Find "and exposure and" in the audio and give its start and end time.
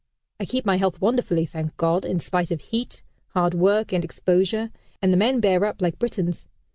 3.93-5.13